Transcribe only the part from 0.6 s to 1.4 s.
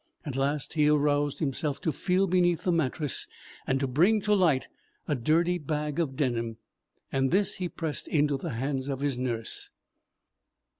he aroused